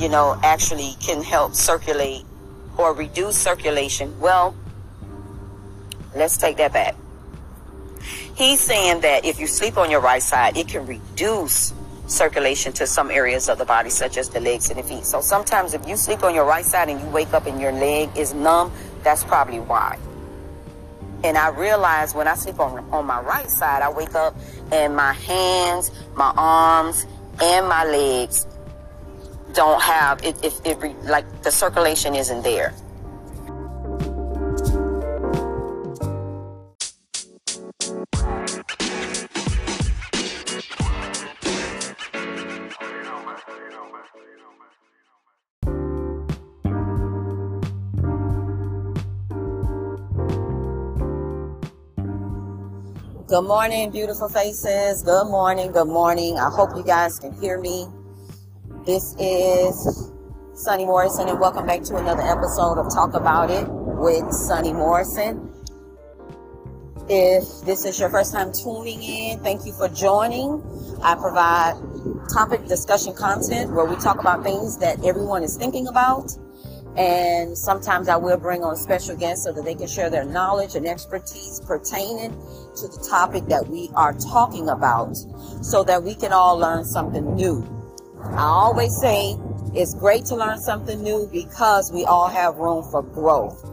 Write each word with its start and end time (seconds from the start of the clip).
you 0.00 0.08
know, 0.08 0.38
actually 0.42 0.94
can 1.00 1.22
help 1.22 1.54
circulate 1.54 2.24
or 2.78 2.94
reduce 2.94 3.36
circulation. 3.36 4.18
Well, 4.18 4.56
let's 6.16 6.38
take 6.38 6.56
that 6.56 6.72
back. 6.72 6.96
He's 8.34 8.60
saying 8.60 9.02
that 9.02 9.26
if 9.26 9.38
you 9.38 9.46
sleep 9.46 9.76
on 9.76 9.90
your 9.90 10.00
right 10.00 10.22
side, 10.22 10.56
it 10.56 10.68
can 10.68 10.86
reduce 10.86 11.74
circulation 12.06 12.72
to 12.72 12.86
some 12.86 13.10
areas 13.10 13.50
of 13.50 13.58
the 13.58 13.66
body, 13.66 13.90
such 13.90 14.16
as 14.16 14.30
the 14.30 14.40
legs 14.40 14.70
and 14.70 14.78
the 14.78 14.82
feet. 14.82 15.04
So 15.04 15.20
sometimes 15.20 15.74
if 15.74 15.86
you 15.86 15.96
sleep 15.96 16.24
on 16.24 16.34
your 16.34 16.46
right 16.46 16.64
side 16.64 16.88
and 16.88 16.98
you 16.98 17.06
wake 17.08 17.34
up 17.34 17.46
and 17.46 17.60
your 17.60 17.72
leg 17.72 18.08
is 18.16 18.32
numb, 18.32 18.72
that's 19.02 19.22
probably 19.22 19.60
why. 19.60 19.98
And 21.22 21.36
I 21.36 21.50
realize 21.50 22.14
when 22.14 22.26
I 22.26 22.34
sleep 22.34 22.58
on, 22.58 22.78
on 22.90 23.04
my 23.04 23.20
right 23.20 23.50
side, 23.50 23.82
I 23.82 23.90
wake 23.90 24.14
up 24.14 24.34
and 24.72 24.96
my 24.96 25.12
hands, 25.12 25.90
my 26.14 26.32
arms, 26.34 27.06
and 27.42 27.68
my 27.68 27.84
legs 27.84 28.46
don't 29.52 29.80
have 29.82 30.22
it, 30.24 30.36
it, 30.44 30.60
it 30.64 31.04
like 31.04 31.42
the 31.42 31.50
circulation 31.50 32.14
isn't 32.14 32.42
there. 32.42 32.74
Good 53.30 53.42
morning, 53.42 53.92
beautiful 53.92 54.28
faces. 54.28 55.04
Good 55.04 55.26
morning, 55.26 55.70
good 55.70 55.86
morning. 55.86 56.36
I 56.36 56.50
hope 56.50 56.70
you 56.76 56.82
guys 56.82 57.16
can 57.20 57.32
hear 57.40 57.60
me. 57.60 57.86
This 58.86 59.14
is 59.18 60.10
Sunnie 60.54 60.86
Morrison, 60.86 61.28
and 61.28 61.38
welcome 61.38 61.66
back 61.66 61.82
to 61.82 61.96
another 61.96 62.22
episode 62.22 62.78
of 62.78 62.90
Talk 62.90 63.12
About 63.12 63.50
It 63.50 63.68
with 63.68 64.24
Sunnie 64.32 64.72
Morrison. 64.72 65.52
If 67.06 67.44
this 67.66 67.84
is 67.84 68.00
your 68.00 68.08
first 68.08 68.32
time 68.32 68.52
tuning 68.52 69.02
in, 69.02 69.40
thank 69.40 69.66
you 69.66 69.72
for 69.74 69.88
joining. 69.90 70.62
I 71.02 71.14
provide 71.14 71.74
topic 72.32 72.66
discussion 72.68 73.14
content 73.14 73.70
where 73.70 73.84
we 73.84 73.96
talk 73.96 74.18
about 74.18 74.44
things 74.44 74.78
that 74.78 75.04
everyone 75.04 75.42
is 75.42 75.58
thinking 75.58 75.86
about 75.86 76.34
and 76.96 77.56
sometimes 77.56 78.08
I 78.08 78.16
will 78.16 78.38
bring 78.38 78.64
on 78.64 78.76
special 78.76 79.14
guests 79.14 79.44
so 79.44 79.52
that 79.52 79.64
they 79.64 79.74
can 79.74 79.86
share 79.88 80.10
their 80.10 80.24
knowledge 80.24 80.74
and 80.74 80.86
expertise 80.86 81.60
pertaining 81.60 82.30
to 82.76 82.88
the 82.88 83.06
topic 83.08 83.44
that 83.46 83.68
we 83.68 83.90
are 83.94 84.14
talking 84.14 84.70
about 84.70 85.16
so 85.62 85.84
that 85.84 86.02
we 86.02 86.14
can 86.14 86.32
all 86.32 86.58
learn 86.58 86.84
something 86.84 87.34
new. 87.34 87.79
I 88.24 88.42
always 88.42 88.96
say 89.00 89.36
it's 89.74 89.94
great 89.94 90.24
to 90.26 90.36
learn 90.36 90.60
something 90.60 91.02
new 91.02 91.28
because 91.32 91.92
we 91.92 92.04
all 92.04 92.28
have 92.28 92.56
room 92.56 92.84
for 92.90 93.02
growth. 93.02 93.64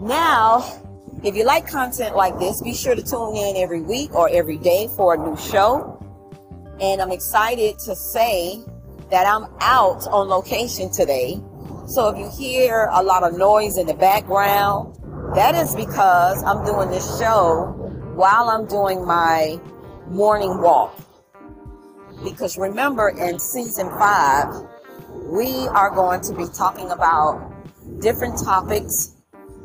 Now, 0.00 0.80
if 1.24 1.34
you 1.34 1.44
like 1.44 1.66
content 1.66 2.16
like 2.16 2.38
this, 2.38 2.62
be 2.62 2.74
sure 2.74 2.94
to 2.94 3.02
tune 3.02 3.36
in 3.36 3.56
every 3.56 3.80
week 3.80 4.14
or 4.14 4.28
every 4.30 4.58
day 4.58 4.88
for 4.96 5.14
a 5.14 5.16
new 5.16 5.36
show. 5.36 5.92
And 6.80 7.00
I'm 7.00 7.12
excited 7.12 7.78
to 7.80 7.96
say 7.96 8.60
that 9.10 9.26
I'm 9.26 9.46
out 9.60 10.06
on 10.08 10.28
location 10.28 10.90
today 10.90 11.40
so 11.86 12.08
if 12.08 12.18
you 12.18 12.28
hear 12.28 12.88
a 12.90 13.00
lot 13.00 13.22
of 13.22 13.38
noise 13.38 13.78
in 13.78 13.86
the 13.86 13.94
background, 13.94 14.96
that 15.36 15.54
is 15.54 15.72
because 15.76 16.42
I'm 16.42 16.64
doing 16.64 16.90
this 16.90 17.16
show 17.20 17.72
while 18.16 18.48
I'm 18.48 18.66
doing 18.66 19.06
my 19.06 19.60
morning 20.08 20.60
walk. 20.60 20.98
Because 22.24 22.56
remember, 22.58 23.10
in 23.10 23.38
season 23.38 23.88
five, 23.90 24.52
we 25.10 25.68
are 25.68 25.90
going 25.90 26.20
to 26.22 26.34
be 26.34 26.46
talking 26.46 26.90
about 26.90 27.52
different 28.00 28.38
topics 28.38 29.12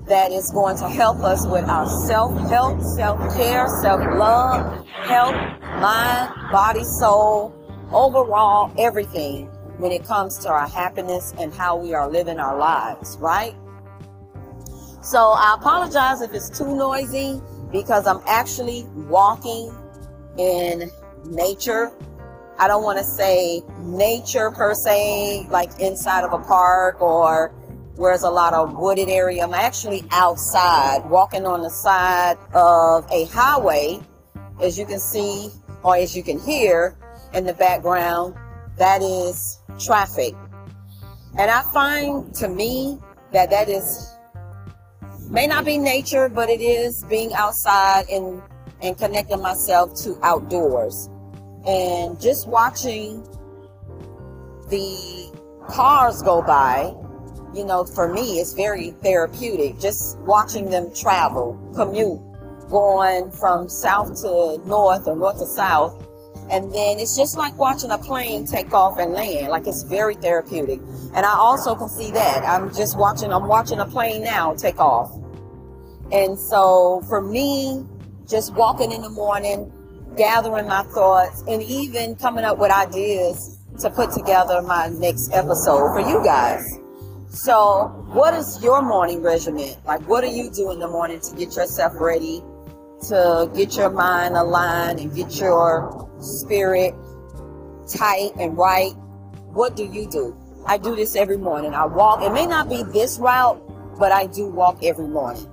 that 0.07 0.31
is 0.31 0.51
going 0.51 0.77
to 0.77 0.89
help 0.89 1.19
us 1.19 1.45
with 1.45 1.65
our 1.65 1.87
self 2.07 2.37
help, 2.49 2.81
self 2.81 3.19
care, 3.35 3.67
self 3.81 4.01
love, 4.15 4.85
health, 4.87 5.35
mind, 5.79 6.51
body, 6.51 6.83
soul, 6.83 7.55
overall, 7.91 8.73
everything 8.77 9.47
when 9.77 9.91
it 9.91 10.03
comes 10.03 10.37
to 10.39 10.49
our 10.49 10.67
happiness 10.67 11.33
and 11.39 11.53
how 11.53 11.75
we 11.75 11.93
are 11.93 12.09
living 12.09 12.39
our 12.39 12.57
lives, 12.57 13.17
right? 13.19 13.55
So 15.01 15.17
I 15.17 15.55
apologize 15.59 16.21
if 16.21 16.33
it's 16.33 16.49
too 16.49 16.75
noisy 16.75 17.41
because 17.71 18.05
I'm 18.05 18.21
actually 18.27 18.85
walking 18.93 19.73
in 20.37 20.91
nature. 21.25 21.91
I 22.61 22.67
don't 22.67 22.83
want 22.83 22.99
to 22.99 23.03
say 23.03 23.63
nature 23.79 24.51
per 24.51 24.75
se, 24.75 25.47
like 25.49 25.79
inside 25.79 26.23
of 26.23 26.31
a 26.31 26.37
park 26.37 27.01
or 27.01 27.47
where 27.95 28.11
there's 28.11 28.21
a 28.21 28.29
lot 28.29 28.53
of 28.53 28.77
wooded 28.77 29.09
area. 29.09 29.43
I'm 29.43 29.55
actually 29.55 30.03
outside 30.11 31.09
walking 31.09 31.47
on 31.47 31.63
the 31.63 31.71
side 31.71 32.37
of 32.53 33.09
a 33.11 33.25
highway, 33.25 33.99
as 34.61 34.77
you 34.77 34.85
can 34.85 34.99
see 34.99 35.49
or 35.81 35.95
as 35.95 36.15
you 36.15 36.21
can 36.21 36.37
hear 36.37 36.95
in 37.33 37.45
the 37.45 37.53
background. 37.55 38.35
That 38.77 39.01
is 39.01 39.57
traffic. 39.79 40.35
And 41.39 41.49
I 41.49 41.63
find 41.73 42.31
to 42.35 42.47
me 42.47 42.99
that 43.31 43.49
that 43.49 43.69
is 43.69 44.13
may 45.31 45.47
not 45.47 45.65
be 45.65 45.79
nature, 45.79 46.29
but 46.29 46.47
it 46.47 46.61
is 46.61 47.03
being 47.05 47.33
outside 47.33 48.07
and 48.07 48.39
and 48.83 48.95
connecting 48.99 49.41
myself 49.41 49.95
to 50.03 50.19
outdoors. 50.21 51.09
And 51.65 52.19
just 52.19 52.47
watching 52.47 53.23
the 54.69 55.31
cars 55.67 56.21
go 56.21 56.41
by, 56.41 56.93
you 57.53 57.65
know, 57.65 57.83
for 57.83 58.11
me, 58.11 58.39
it's 58.39 58.53
very 58.53 58.91
therapeutic. 59.03 59.79
Just 59.79 60.17
watching 60.19 60.69
them 60.69 60.93
travel, 60.93 61.59
commute, 61.75 62.19
going 62.69 63.29
from 63.31 63.69
south 63.69 64.21
to 64.21 64.61
north 64.65 65.07
or 65.07 65.15
north 65.15 65.39
to 65.39 65.45
south 65.45 66.07
and 66.51 66.65
then 66.73 66.99
it's 66.99 67.15
just 67.15 67.37
like 67.37 67.57
watching 67.57 67.91
a 67.91 67.97
plane 67.97 68.45
take 68.45 68.73
off 68.73 68.99
and 68.99 69.13
land. 69.13 69.47
Like 69.47 69.67
it's 69.67 69.83
very 69.83 70.15
therapeutic. 70.15 70.81
And 71.13 71.25
I 71.25 71.33
also 71.33 71.75
can 71.75 71.87
see 71.87 72.11
that. 72.11 72.43
I'm 72.43 72.73
just 72.73 72.97
watching, 72.97 73.31
I'm 73.31 73.47
watching 73.47 73.79
a 73.79 73.85
plane 73.85 74.21
now 74.21 74.53
take 74.55 74.77
off. 74.77 75.17
And 76.11 76.37
so 76.37 77.03
for 77.07 77.21
me, 77.21 77.85
just 78.27 78.53
walking 78.53 78.91
in 78.91 79.01
the 79.01 79.09
morning, 79.09 79.71
gathering 80.17 80.67
my 80.67 80.83
thoughts, 80.83 81.43
and 81.47 81.61
even 81.63 82.15
coming 82.15 82.43
up 82.43 82.57
with 82.57 82.71
ideas 82.71 83.57
to 83.79 83.89
put 83.89 84.11
together 84.11 84.61
my 84.61 84.89
next 84.89 85.31
episode 85.33 85.93
for 85.93 85.99
you 86.01 86.23
guys. 86.23 86.77
So, 87.29 87.87
what 88.13 88.33
is 88.33 88.61
your 88.61 88.81
morning 88.81 89.21
regimen? 89.21 89.75
Like, 89.85 90.01
what 90.07 90.21
do 90.21 90.27
you 90.27 90.51
do 90.51 90.71
in 90.71 90.79
the 90.79 90.87
morning 90.87 91.19
to 91.21 91.35
get 91.35 91.55
yourself 91.55 91.93
ready 91.95 92.43
to 93.07 93.49
get 93.55 93.75
your 93.75 93.89
mind 93.89 94.35
aligned 94.35 94.99
and 94.99 95.13
get 95.15 95.35
your 95.39 96.09
spirit 96.19 96.93
tight 97.87 98.31
and 98.39 98.57
right, 98.57 98.91
what 99.53 99.75
do 99.75 99.85
you 99.85 100.09
do? 100.09 100.35
I 100.65 100.77
do 100.77 100.95
this 100.95 101.15
every 101.15 101.37
morning. 101.37 101.73
I 101.73 101.85
walk. 101.85 102.21
It 102.21 102.31
may 102.31 102.45
not 102.45 102.69
be 102.69 102.83
this 102.83 103.17
route, 103.17 103.59
but 103.97 104.11
I 104.11 104.27
do 104.27 104.47
walk 104.47 104.83
every 104.83 105.07
morning. 105.07 105.47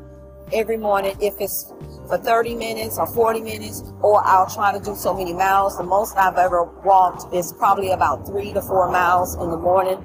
Every 0.53 0.79
morning, 0.79 1.15
if 1.21 1.35
it's 1.41 1.73
for 2.09 2.17
30 2.17 2.55
minutes 2.55 2.99
or 2.99 3.07
40 3.07 3.43
minutes, 3.43 3.83
or 4.01 4.23
I'll 4.25 4.49
try 4.49 4.73
to 4.73 4.83
do 4.83 4.97
so 4.97 5.15
many 5.15 5.35
miles. 5.35 5.77
The 5.77 5.85
most 5.85 6.17
I've 6.17 6.39
ever 6.39 6.65
walked 6.85 7.35
is 7.35 7.53
probably 7.53 7.91
about 7.91 8.27
three 8.27 8.53
to 8.55 8.63
four 8.63 8.91
miles 8.91 9.35
in 9.35 9.51
the 9.51 9.59
morning. 9.59 10.03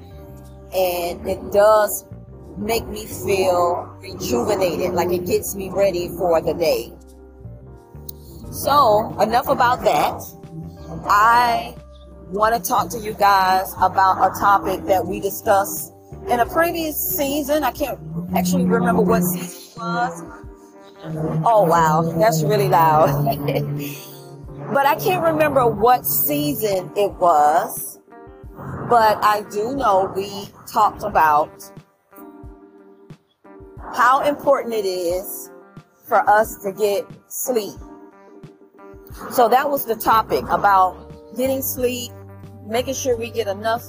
And 0.74 1.26
it 1.26 1.50
does 1.50 2.04
make 2.58 2.86
me 2.86 3.06
feel 3.06 3.96
rejuvenated, 4.00 4.92
like 4.92 5.10
it 5.10 5.26
gets 5.26 5.54
me 5.54 5.70
ready 5.70 6.08
for 6.08 6.40
the 6.42 6.52
day. 6.52 6.92
So, 8.52 9.18
enough 9.20 9.48
about 9.48 9.82
that. 9.84 10.20
I 11.06 11.74
want 12.30 12.54
to 12.54 12.68
talk 12.68 12.90
to 12.90 12.98
you 12.98 13.14
guys 13.14 13.72
about 13.80 14.18
a 14.18 14.38
topic 14.38 14.84
that 14.86 15.06
we 15.06 15.20
discussed 15.20 15.92
in 16.28 16.40
a 16.40 16.46
previous 16.46 16.96
season. 16.96 17.64
I 17.64 17.72
can't 17.72 17.98
actually 18.36 18.64
remember 18.64 19.02
what 19.02 19.22
season 19.22 19.63
Oh, 19.78 21.66
wow. 21.68 22.02
That's 22.18 22.42
really 22.42 22.68
loud. 22.68 23.08
but 24.72 24.86
I 24.86 24.96
can't 24.96 25.22
remember 25.22 25.66
what 25.66 26.06
season 26.06 26.90
it 26.96 27.12
was. 27.14 28.00
But 28.88 29.22
I 29.24 29.44
do 29.50 29.74
know 29.74 30.12
we 30.14 30.48
talked 30.66 31.02
about 31.02 31.70
how 33.94 34.20
important 34.20 34.74
it 34.74 34.86
is 34.86 35.50
for 36.06 36.28
us 36.28 36.62
to 36.62 36.72
get 36.72 37.06
sleep 37.28 37.78
so 39.30 39.48
that 39.48 39.70
was 39.70 39.84
the 39.84 39.94
topic 39.94 40.44
about 40.48 41.36
getting 41.36 41.62
sleep, 41.62 42.10
making 42.66 42.94
sure 42.94 43.16
we 43.16 43.30
get 43.30 43.46
enough 43.46 43.84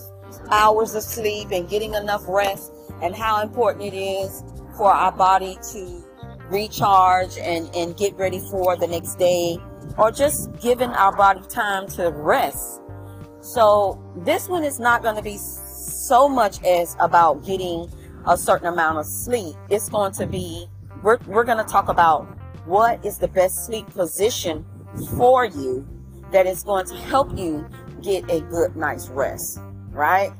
hours 0.52 0.94
of 0.94 1.02
sleep 1.04 1.50
and 1.52 1.68
getting 1.68 1.96
enough 1.96 2.24
rest 2.28 2.72
and 3.02 3.16
how 3.16 3.42
important 3.42 3.84
it 3.84 3.98
is 3.98 4.44
for 4.77 4.92
our 4.92 5.12
body 5.12 5.57
to 5.72 6.04
recharge 6.50 7.38
and, 7.38 7.74
and 7.75 7.98
get 7.98 8.16
ready 8.16 8.39
for 8.51 8.75
the 8.77 8.88
next 8.88 9.16
day 9.16 9.57
or 9.98 10.12
just 10.12 10.51
giving 10.62 10.89
our 10.89 11.16
body 11.16 11.42
time 11.50 11.88
to 11.88 12.10
rest. 12.12 12.81
So 13.42 14.01
this 14.18 14.48
one 14.48 14.63
is 14.63 14.80
not 14.80 15.04
going 15.04 15.16
to 15.16 15.22
be 15.22 15.38
so 15.38 16.27
much 16.27 16.63
as 16.63 16.95
about 17.00 17.45
getting 17.45 17.92
a 18.27 18.38
certain 18.38 18.68
amount 18.68 18.98
of 18.98 19.06
sleep. 19.06 19.56
It's 19.69 19.89
going 19.89 20.12
to 20.13 20.25
be, 20.25 20.68
we're, 21.04 21.19
we're 21.28 21.44
going 21.44 21.63
to 21.63 21.71
talk 21.71 21.89
about 21.89 22.25
what 22.66 23.04
is 23.06 23.19
the 23.19 23.28
best 23.28 23.66
sleep 23.66 23.88
position 23.92 24.66
for 25.16 25.45
you 25.45 25.88
that 26.31 26.48
is 26.48 26.63
going 26.63 26.86
to 26.88 26.95
help 26.95 27.38
you 27.38 27.68
get 28.01 28.30
a 28.31 28.42
good 28.42 28.75
night's 28.75 29.07
rest, 29.10 29.60
right? 29.92 30.31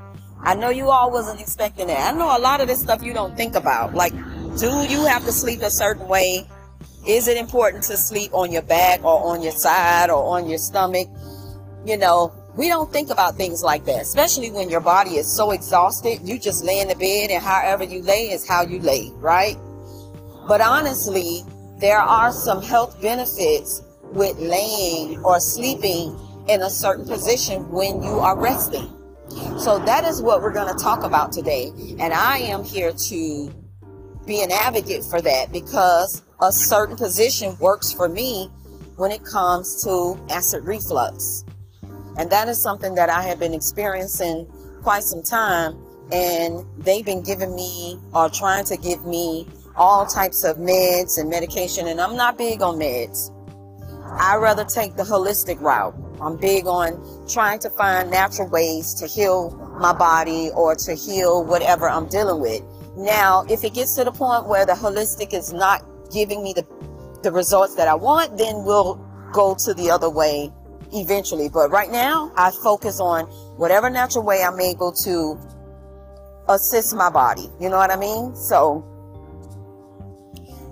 I 0.42 0.56
know 0.56 0.70
you 0.70 0.90
all 0.90 1.12
wasn't 1.12 1.40
expecting 1.40 1.88
that. 1.88 2.14
I 2.14 2.18
know 2.18 2.36
a 2.36 2.40
lot 2.40 2.62
of 2.62 2.68
this 2.68 2.80
stuff 2.80 3.04
you 3.04 3.14
don't 3.14 3.36
think 3.36 3.56
about. 3.56 3.94
Like, 3.94 4.14
do 4.58 4.86
you 4.88 5.06
have 5.06 5.26
to 5.26 5.32
sleep 5.32 5.62
a 5.62 5.70
certain 5.70 6.08
way? 6.08 6.48
Is 7.06 7.28
it 7.28 7.38
important 7.38 7.84
to 7.86 7.98
sleep 7.98 8.34
on 8.34 8.52
your 8.52 8.62
back 8.62 9.04
or 9.04 9.32
on 9.32 9.42
your 9.42 9.52
side 9.52 10.10
or 10.10 10.38
on 10.38 10.50
your 10.50 10.58
stomach? 10.58 11.08
You 11.86 11.98
know, 11.98 12.34
we 12.56 12.70
don't 12.70 12.92
think 12.92 13.10
about 13.10 13.36
things 13.36 13.62
like 13.62 13.86
that, 13.86 14.02
especially 14.02 14.52
when 14.52 14.70
your 14.70 14.80
body 14.80 15.18
is 15.18 15.32
so 15.32 15.52
exhausted. 15.52 16.20
You 16.24 16.40
just 16.40 16.64
lay 16.64 16.80
in 16.80 16.88
the 16.88 16.96
bed 16.96 17.32
and 17.32 17.44
however 17.44 17.84
you 17.84 18.02
lay 18.02 18.32
is 18.32 18.48
how 18.48 18.64
you 18.64 18.80
lay, 18.80 19.12
right? 19.16 19.58
But 20.48 20.62
honestly, 20.62 21.44
there 21.80 22.00
are 22.00 22.32
some 22.32 22.62
health 22.62 23.02
benefits 23.02 23.82
with 24.04 24.38
laying 24.40 25.22
or 25.26 25.40
sleeping 25.42 26.18
in 26.48 26.62
a 26.62 26.70
certain 26.70 27.06
position 27.06 27.70
when 27.72 28.02
you 28.02 28.20
are 28.20 28.40
resting. 28.40 28.90
So 29.60 29.80
that 29.80 30.06
is 30.06 30.22
what 30.22 30.42
we're 30.42 30.54
going 30.54 30.74
to 30.74 30.82
talk 30.82 31.04
about 31.04 31.34
today. 31.34 31.72
And 32.00 32.14
I 32.14 32.38
am 32.38 32.64
here 32.64 32.94
to 33.10 33.65
be 34.26 34.42
an 34.42 34.52
advocate 34.52 35.04
for 35.04 35.22
that 35.22 35.52
because 35.52 36.24
a 36.42 36.52
certain 36.52 36.96
position 36.98 37.58
works 37.60 37.92
for 37.92 38.10
me 38.10 38.50
when 38.98 39.12
it 39.12 39.24
comes 39.24 39.84
to 39.84 40.18
acid 40.30 40.64
reflux. 40.64 41.44
And 42.18 42.30
that 42.32 42.48
is 42.48 42.62
something 42.62 42.96
that 42.96 43.10
I 43.10 43.22
have 43.24 43.40
been 43.40 43.54
experiencing 43.54 44.48
quite 44.84 45.04
some 45.04 45.22
time. 45.22 45.78
And 46.12 46.66
they've 46.78 47.06
been 47.06 47.24
giving 47.24 47.56
me 47.56 48.00
or 48.14 48.30
trying 48.30 48.66
to 48.66 48.78
give 48.78 49.06
me 49.06 49.48
all 49.76 50.06
types 50.06 50.44
of 50.44 50.58
meds 50.58 51.20
and 51.20 51.30
medication. 51.30 51.88
And 51.88 52.00
I'm 52.00 52.16
not 52.16 52.38
big 52.38 52.62
on 52.62 52.78
meds. 52.78 53.32
I 54.18 54.36
rather 54.38 54.64
take 54.64 54.96
the 54.96 55.04
holistic 55.04 55.60
route. 55.60 55.96
I'm 56.22 56.38
big 56.38 56.68
on 56.68 57.28
trying 57.28 57.60
to 57.60 57.70
find 57.72 58.10
natural 58.12 58.48
ways 58.48 58.94
to 58.96 59.08
heal 59.08 59.52
my 59.80 59.94
body 59.94 60.52
or 60.56 60.76
to 60.76 60.94
heal 60.94 61.44
whatever 61.44 61.90
I'm 61.90 62.08
dealing 62.08 62.40
with. 62.40 62.62
Now, 62.98 63.46
if 63.50 63.64
it 63.64 63.74
gets 63.74 63.96
to 63.96 64.04
the 64.04 64.12
point 64.12 64.48
where 64.48 64.66
the 64.66 64.74
holistic 64.74 65.34
is 65.34 65.52
not 65.52 65.86
giving 66.12 66.44
me 66.44 66.54
the, 66.54 66.66
the 67.24 67.32
results 67.32 67.76
that 67.76 67.88
I 67.88 67.96
want, 67.96 68.38
then 68.38 68.64
we'll 68.64 68.96
go 69.34 69.56
to 69.66 69.74
the 69.74 69.92
other 69.92 70.10
way 70.10 70.52
eventually. 70.94 71.50
But 71.50 71.72
right 71.72 71.92
now, 71.92 72.32
I 72.38 72.52
focus 72.64 73.00
on 73.00 73.26
whatever 73.58 73.90
natural 73.90 74.24
way 74.24 74.44
I'm 74.44 74.60
able 74.60 74.94
to 75.04 75.38
assist 76.48 76.96
my 76.96 77.10
body. 77.10 77.50
You 77.60 77.70
know 77.70 77.78
what 77.78 77.92
I 77.92 77.98
mean? 77.98 78.36
So, 78.36 78.86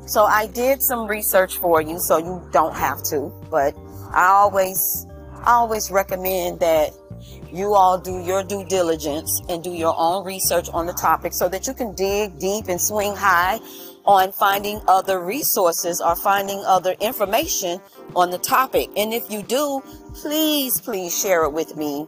so 0.05 0.23
I 0.23 0.47
did 0.47 0.81
some 0.81 1.07
research 1.07 1.57
for 1.57 1.81
you, 1.81 1.99
so 1.99 2.17
you 2.17 2.47
don't 2.51 2.75
have 2.75 3.03
to. 3.05 3.33
But 3.49 3.75
I 4.13 4.27
always, 4.27 5.05
I 5.43 5.51
always 5.51 5.91
recommend 5.91 6.59
that 6.61 6.91
you 7.51 7.73
all 7.73 7.97
do 7.97 8.23
your 8.23 8.43
due 8.43 8.65
diligence 8.65 9.41
and 9.49 9.63
do 9.63 9.71
your 9.71 9.95
own 9.97 10.25
research 10.25 10.69
on 10.73 10.85
the 10.85 10.93
topic 10.93 11.33
so 11.33 11.47
that 11.49 11.67
you 11.67 11.73
can 11.73 11.93
dig 11.93 12.39
deep 12.39 12.67
and 12.67 12.81
swing 12.81 13.15
high 13.15 13.59
on 14.05 14.31
finding 14.31 14.81
other 14.87 15.19
resources 15.23 16.01
or 16.01 16.15
finding 16.15 16.59
other 16.65 16.95
information 16.99 17.79
on 18.15 18.31
the 18.31 18.37
topic. 18.37 18.89
And 18.97 19.13
if 19.13 19.29
you 19.31 19.43
do, 19.43 19.81
please, 20.13 20.81
please 20.81 21.17
share 21.17 21.43
it 21.43 21.53
with 21.53 21.77
me. 21.77 22.07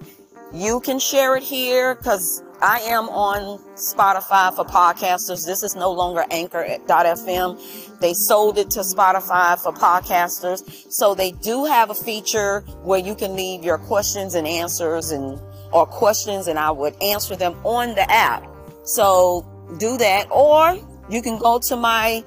You 0.53 0.79
can 0.79 0.99
share 0.99 1.35
it 1.35 1.43
here 1.43 1.95
because 1.95 2.41
I 2.61 2.79
am 2.79 3.09
on 3.09 3.59
Spotify 3.75 4.55
for 4.55 4.63
podcasters. 4.63 5.45
This 5.45 5.63
is 5.63 5.75
no 5.75 5.91
longer 5.91 6.25
anchor.fm. 6.31 7.94
They 7.99 8.13
sold 8.13 8.57
it 8.57 8.69
to 8.71 8.81
Spotify 8.81 9.61
for 9.61 9.71
podcasters. 9.71 10.91
So 10.91 11.15
they 11.15 11.31
do 11.31 11.65
have 11.65 11.89
a 11.89 11.95
feature 11.95 12.61
where 12.83 12.99
you 12.99 13.15
can 13.15 13.35
leave 13.35 13.63
your 13.63 13.77
questions 13.77 14.35
and 14.35 14.47
answers 14.47 15.11
and 15.11 15.39
or 15.71 15.85
questions 15.85 16.47
and 16.47 16.57
I 16.57 16.71
would 16.71 16.95
answer 17.01 17.35
them 17.35 17.53
on 17.63 17.95
the 17.95 18.09
app. 18.09 18.43
So 18.83 19.45
do 19.77 19.97
that 19.97 20.27
or 20.31 20.77
you 21.09 21.21
can 21.21 21.37
go 21.37 21.59
to 21.59 21.75
my 21.75 22.23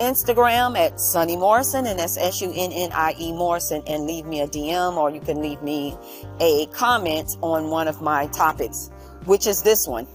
Instagram 0.00 0.76
at 0.76 1.00
Sunnie 1.00 1.38
Morrison, 1.38 1.86
and 1.86 1.98
that's 1.98 2.18
S 2.18 2.42
U 2.42 2.52
N 2.54 2.70
N 2.72 2.90
I 2.92 3.14
E 3.18 3.32
Morrison, 3.32 3.82
and 3.86 4.06
leave 4.06 4.26
me 4.26 4.40
a 4.40 4.46
DM 4.46 4.96
or 4.96 5.10
you 5.10 5.20
can 5.20 5.40
leave 5.40 5.62
me 5.62 5.96
a 6.40 6.66
comment 6.66 7.36
on 7.40 7.70
one 7.70 7.88
of 7.88 8.02
my 8.02 8.26
topics, 8.28 8.90
which 9.24 9.46
is 9.46 9.62
this 9.62 9.86
one. 9.86 10.06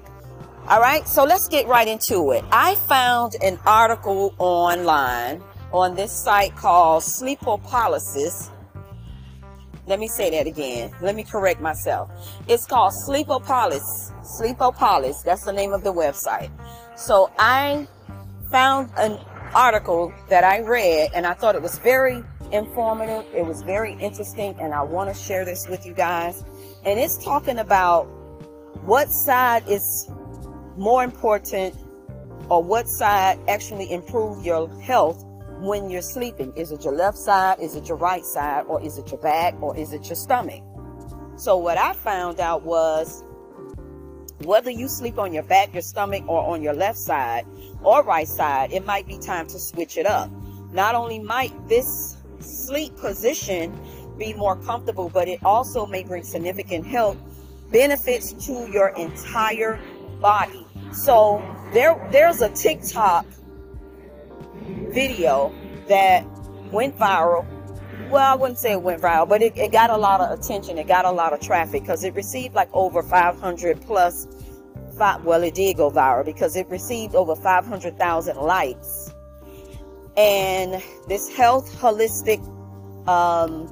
All 0.68 0.80
right, 0.80 1.08
so 1.08 1.24
let's 1.24 1.48
get 1.48 1.68
right 1.68 1.88
into 1.88 2.32
it. 2.32 2.46
I 2.52 2.76
found 2.76 3.36
an 3.42 3.60
article 3.66 4.36
online 4.38 5.44
on 5.74 5.96
this 5.96 6.12
site 6.12 6.56
called 6.56 7.02
Sleepopolis. 7.02 8.50
Let 9.88 10.00
me 10.00 10.08
say 10.08 10.30
that 10.30 10.46
again. 10.46 10.92
Let 11.02 11.16
me 11.16 11.24
correct 11.24 11.62
myself. 11.62 12.12
It's 12.48 12.68
called 12.68 12.94
Sleepopolis. 12.94 14.14
Sleepopolis. 14.22 15.24
That's 15.24 15.44
the 15.44 15.52
name 15.52 15.74
of 15.74 15.84
the 15.84 15.92
website. 15.92 16.52
So 16.96 17.32
I 17.40 17.88
found 18.52 18.92
an 18.98 19.18
article 19.56 20.14
that 20.30 20.44
I 20.44 20.62
read 20.62 21.10
and 21.16 21.26
I 21.26 21.34
thought 21.34 21.56
it 21.56 21.62
was 21.62 21.80
very 21.80 22.24
informative. 22.52 23.26
It 23.34 23.46
was 23.46 23.64
very 23.64 23.94
interesting 23.94 24.56
and 24.60 24.76
I 24.76 24.84
want 24.84 25.14
to 25.14 25.20
share 25.20 25.44
this 25.44 25.68
with 25.68 25.88
you 25.88 25.94
guys. 25.94 26.46
And 26.86 27.00
it's 27.00 27.18
talking 27.18 27.58
about 27.58 28.04
what 28.84 29.10
side 29.10 29.68
is 29.68 30.10
more 30.78 31.04
important 31.04 31.76
or 32.50 32.64
what 32.64 32.88
side 32.88 33.40
actually 33.48 33.92
improve 33.92 34.46
your 34.46 34.70
health 34.82 35.24
when 35.60 35.90
you're 35.90 36.02
sleeping. 36.02 36.52
Is 36.56 36.72
it 36.72 36.84
your 36.84 36.94
left 36.94 37.18
side? 37.18 37.60
Is 37.60 37.76
it 37.76 37.88
your 37.88 37.98
right 37.98 38.26
side? 38.26 38.66
Or 38.68 38.82
is 38.82 38.98
it 38.98 39.12
your 39.12 39.22
back? 39.22 39.56
Or 39.62 39.78
is 39.78 39.94
it 39.94 40.08
your 40.08 40.16
stomach? 40.16 40.64
So 41.38 41.58
what 41.58 41.78
I 41.78 41.94
found 41.94 42.40
out 42.40 42.64
was 42.64 43.24
whether 44.44 44.72
you 44.72 44.88
sleep 44.88 45.20
on 45.20 45.34
your 45.34 45.44
back, 45.44 45.74
your 45.74 45.82
stomach, 45.82 46.24
or 46.28 46.42
on 46.42 46.62
your 46.62 46.74
left 46.74 46.98
side 46.98 47.46
or 47.84 48.04
right 48.04 48.28
side, 48.28 48.72
it 48.72 48.86
might 48.86 49.08
be 49.08 49.18
time 49.18 49.48
to 49.48 49.60
switch 49.60 49.98
it 49.98 50.06
up. 50.06 50.30
Not 50.72 50.96
only 50.96 51.20
might 51.20 51.54
this 51.68 52.18
sleep 52.40 52.96
position 52.98 53.78
be 54.18 54.34
more 54.34 54.56
comfortable, 54.56 55.10
but 55.10 55.28
it 55.28 55.44
also 55.44 55.86
may 55.86 56.04
bring 56.04 56.24
significant 56.24 56.86
health 56.86 57.18
benefits 57.72 58.34
to 58.46 58.70
your 58.72 58.90
entire 58.90 59.80
body. 60.20 60.66
So 60.94 61.42
there, 61.74 61.96
there's 62.12 62.42
a 62.42 62.50
TikTok 62.50 63.26
video 64.90 65.54
that 65.88 66.26
went 66.72 66.98
viral. 66.98 67.46
Well, 68.10 68.34
I 68.34 68.36
wouldn't 68.36 68.60
say 68.60 68.74
it 68.74 68.82
went 68.82 69.02
viral, 69.02 69.28
but 69.28 69.42
it, 69.42 69.58
it 69.58 69.72
got 69.72 69.90
a 69.90 69.98
lot 69.98 70.20
of 70.20 70.38
attention. 70.38 70.78
It 70.78 70.88
got 70.88 71.06
a 71.06 71.12
lot 71.12 71.32
of 71.32 71.40
traffic 71.40 71.84
because 71.84 72.04
it 72.04 72.14
received 72.14 72.56
like 72.56 72.70
over 72.74 73.02
500 73.02 73.82
plus. 73.82 74.28
five, 74.98 75.24
well, 75.24 75.44
it 75.44 75.54
did 75.54 75.78
go 75.78 75.90
viral 75.90 76.26
because 76.26 76.56
it 76.56 76.68
received 76.70 77.16
over 77.16 77.36
500,000 77.36 78.38
likes. 78.38 79.14
And 80.18 80.84
this 81.08 81.34
health 81.34 81.74
holistic 81.80 82.40
um, 83.08 83.70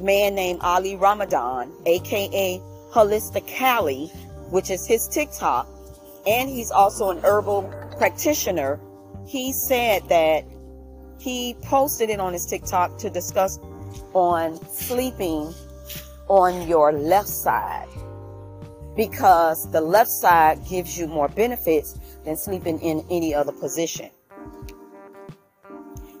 man 0.00 0.36
named 0.36 0.60
Ali 0.62 0.94
Ramadan, 0.94 1.72
aka 1.86 2.60
Holistic 2.92 3.46
Cali, 3.48 4.06
which 4.50 4.70
is 4.70 4.86
his 4.86 5.08
TikTok, 5.08 5.66
and 6.26 6.48
he's 6.48 6.70
also 6.70 7.10
an 7.10 7.18
herbal 7.22 7.62
practitioner. 7.96 8.80
He 9.26 9.52
said 9.52 10.08
that 10.08 10.44
he 11.18 11.54
posted 11.62 12.10
it 12.10 12.20
on 12.20 12.32
his 12.32 12.46
TikTok 12.46 12.98
to 12.98 13.10
discuss 13.10 13.58
on 14.12 14.56
sleeping 14.66 15.54
on 16.28 16.66
your 16.68 16.92
left 16.92 17.28
side 17.28 17.88
because 18.96 19.70
the 19.70 19.80
left 19.80 20.10
side 20.10 20.64
gives 20.66 20.98
you 20.98 21.06
more 21.06 21.28
benefits 21.28 21.98
than 22.24 22.36
sleeping 22.36 22.80
in 22.80 23.04
any 23.10 23.34
other 23.34 23.52
position. 23.52 24.10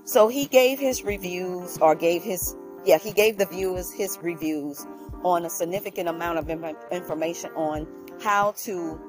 So 0.04 0.28
he 0.28 0.46
gave 0.46 0.78
his 0.78 1.02
reviews 1.02 1.78
or 1.78 1.94
gave 1.94 2.22
his, 2.22 2.54
yeah, 2.84 2.98
he 2.98 3.12
gave 3.12 3.38
the 3.38 3.46
viewers 3.46 3.92
his 3.92 4.18
reviews 4.22 4.86
on 5.24 5.44
a 5.44 5.50
significant 5.50 6.08
amount 6.08 6.38
of 6.38 6.48
information 6.92 7.50
on 7.56 7.88
how 8.20 8.52
to 8.58 9.00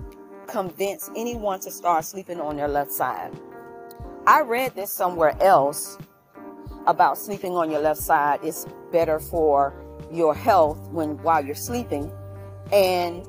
convince 0.47 1.09
anyone 1.15 1.59
to 1.61 1.71
start 1.71 2.05
sleeping 2.05 2.39
on 2.39 2.57
their 2.57 2.67
left 2.67 2.91
side. 2.91 3.31
I 4.25 4.41
read 4.41 4.75
this 4.75 4.91
somewhere 4.91 5.35
else 5.41 5.97
about 6.85 7.17
sleeping 7.17 7.53
on 7.53 7.69
your 7.69 7.81
left 7.81 7.99
side 7.99 8.43
is 8.43 8.65
better 8.91 9.19
for 9.19 9.73
your 10.11 10.33
health 10.33 10.79
when 10.89 11.21
while 11.21 11.43
you're 11.43 11.55
sleeping 11.55 12.11
and 12.71 13.27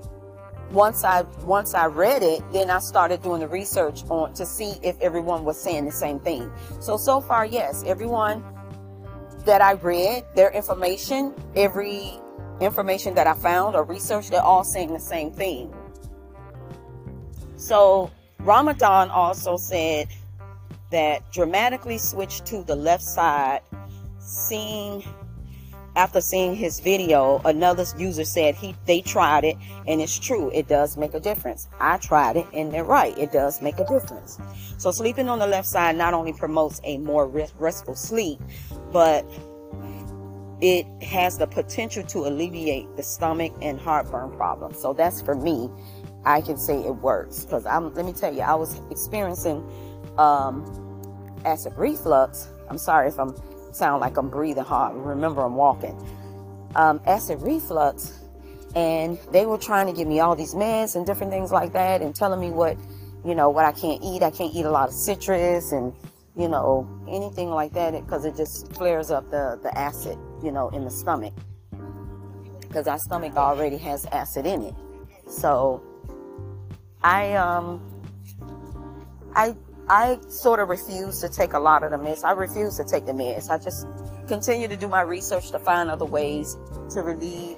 once 0.71 1.03
I 1.03 1.23
once 1.45 1.75
I 1.75 1.87
read 1.87 2.23
it, 2.23 2.43
then 2.53 2.69
I 2.69 2.79
started 2.79 3.23
doing 3.23 3.41
the 3.41 3.49
research 3.49 4.03
on 4.11 4.35
to 4.35 4.45
see 4.45 4.75
if 4.83 5.01
everyone 5.01 5.45
was 5.45 5.61
saying 5.61 5.87
the 5.87 5.93
same 5.93 6.21
thing. 6.21 6.51
So 6.81 6.97
so 6.97 7.21
far, 7.21 7.47
yes, 7.47 7.83
everyone 7.87 8.45
that 9.47 9.63
I 9.63 9.73
read, 9.73 10.25
their 10.35 10.51
information, 10.51 11.35
every 11.57 12.21
information 12.61 13.15
that 13.15 13.27
I 13.27 13.35
found 13.35 13.77
or 13.77 13.85
research, 13.85 14.29
they're 14.29 14.43
all 14.43 14.65
saying 14.65 14.93
the 14.93 15.01
same 15.01 15.33
thing. 15.33 15.73
So 17.59 18.11
Ramadan 18.39 19.11
also 19.11 19.57
said 19.57 20.09
that 20.91 21.31
dramatically 21.33 21.99
switched 21.99 22.47
to 22.47 22.63
the 22.63 22.77
left 22.77 23.03
side, 23.03 23.61
seeing 24.19 25.05
after 25.97 26.21
seeing 26.21 26.55
his 26.55 26.79
video, 26.79 27.41
another 27.45 27.85
user 27.99 28.25
said 28.25 28.55
he 28.55 28.77
they 28.87 29.01
tried 29.01 29.43
it 29.43 29.57
and 29.89 30.01
it's 30.01 30.17
true. 30.17 30.49
It 30.55 30.69
does 30.69 30.97
make 30.97 31.13
a 31.13 31.19
difference. 31.19 31.67
I 31.81 31.97
tried 31.97 32.37
it 32.37 32.47
and 32.55 32.73
they're 32.73 32.85
right. 32.85 33.19
It 33.19 33.33
does 33.33 33.61
make 33.61 33.81
a 33.81 33.85
difference. 33.85 34.39
So 34.77 34.93
sleeping 34.93 35.29
on 35.29 35.41
the 35.41 35.47
left 35.49 35.67
side 35.67 35.97
not 35.97 36.15
only 36.15 36.33
promotes 36.33 36.81
a 36.85 36.99
more 36.99 37.27
restful 37.27 37.97
sleep, 37.97 38.39
but 38.93 39.27
it 40.61 40.87
has 41.03 41.39
the 41.39 41.49
potential 41.49 42.05
to 42.05 42.27
alleviate 42.27 42.95
the 42.97 43.03
stomach 43.03 43.53
and 43.61 43.81
heartburn 43.81 44.31
problems. 44.37 44.79
So 44.79 44.93
that's 44.93 45.21
for 45.21 45.35
me. 45.35 45.69
I 46.25 46.41
can 46.41 46.57
say 46.57 46.81
it 46.81 46.95
works 46.97 47.45
because 47.45 47.65
I'm. 47.67 47.95
Let 47.95 48.05
me 48.05 48.13
tell 48.13 48.35
you, 48.35 48.43
I 48.43 48.55
was 48.55 48.81
experiencing 48.91 49.67
um, 50.19 50.65
acid 51.45 51.73
reflux. 51.77 52.49
I'm 52.69 52.79
sorry 52.79 53.09
if 53.09 53.19
I'm 53.19 53.35
sound 53.73 54.01
like 54.01 54.17
I'm 54.17 54.29
breathing 54.29 54.65
hard. 54.65 54.97
Remember, 54.97 55.43
I'm 55.43 55.55
walking. 55.55 55.97
Um, 56.75 57.01
acid 57.07 57.41
reflux, 57.41 58.21
and 58.75 59.19
they 59.33 59.47
were 59.47 59.59
trying 59.59 59.87
to 59.87 59.93
give 59.93 60.07
me 60.07 60.21
all 60.21 60.37
these 60.37 60.55
meds 60.55 60.97
and 60.97 61.07
different 61.07 61.33
things 61.33 61.51
like 61.51 61.73
that, 61.73 62.03
and 62.03 62.15
telling 62.15 62.41
me 62.41 62.51
what, 62.51 62.77
you 63.25 63.35
know, 63.35 63.49
what 63.49 63.65
I 63.65 63.73
can't 63.73 64.03
eat. 64.03 64.23
I 64.23 64.31
can't 64.31 64.55
eat 64.55 64.67
a 64.67 64.71
lot 64.71 64.89
of 64.89 64.95
citrus 64.95 65.73
and, 65.73 65.93
you 66.37 66.49
know, 66.49 66.89
anything 67.09 67.51
like 67.51 67.73
that 67.73 67.93
because 67.93 68.25
it 68.25 68.37
just 68.37 68.73
flares 68.75 69.11
up 69.11 69.31
the 69.31 69.59
the 69.63 69.77
acid, 69.79 70.19
you 70.43 70.53
know, 70.53 70.69
in 70.71 70.85
the 70.85 70.91
stomach. 70.91 71.35
Because 72.61 72.87
our 72.87 72.99
stomach 72.99 73.35
already 73.37 73.79
has 73.79 74.05
acid 74.07 74.45
in 74.45 74.63
it. 74.63 74.75
So, 75.27 75.83
I 77.03 77.35
um, 77.35 77.81
I 79.35 79.55
I 79.89 80.19
sort 80.29 80.61
of 80.61 80.69
refuse 80.69 81.21
to 81.21 81.29
take 81.29 81.55
a 81.55 81.59
lot 81.59 81.83
of 81.83 81.91
the 81.91 81.97
meds. 81.97 82.25
I 82.25 82.33
refuse 82.33 82.77
to 82.77 82.85
take 82.85 83.07
the 83.07 83.13
meds. 83.13 83.49
I 83.49 83.59
just 83.59 83.87
continue 84.27 84.69
to 84.69 84.77
do 84.77 84.89
my 84.89 85.01
research 85.01 85.51
to 85.53 85.59
find 85.59 85.91
other 85.91 86.05
ways 86.05 86.57
to 86.91 87.03
relieve 87.03 87.57